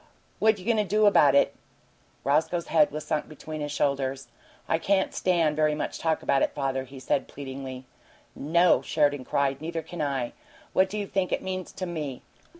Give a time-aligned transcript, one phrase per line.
[0.39, 1.53] "What you goin' to do about it?"
[2.23, 4.29] Roscoe's head was sunk between his shoulders.
[4.67, 7.85] "I can't stand very much talk about it, father," he said, pleadingly.
[8.35, 9.61] "No!" Sheridan cried.
[9.61, 10.33] "Neither can I!
[10.73, 12.23] What do you think it means to ME?"